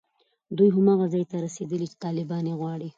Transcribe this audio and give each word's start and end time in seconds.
دوی 0.57 0.69
هماغه 0.77 1.05
ځای 1.13 1.23
ته 1.29 1.35
رسېږي 1.45 1.77
چې 1.91 1.97
طالبان 2.05 2.43
یې 2.49 2.55
غواړي 2.59 2.89